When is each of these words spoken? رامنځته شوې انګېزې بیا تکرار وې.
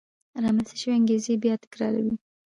رامنځته 0.43 0.75
شوې 0.81 0.93
انګېزې 0.99 1.33
بیا 1.43 1.55
تکرار 1.63 1.93
وې. 2.03 2.13